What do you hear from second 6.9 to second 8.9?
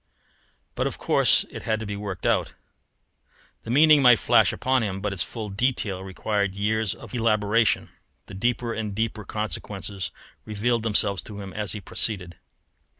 of elaboration; and deeper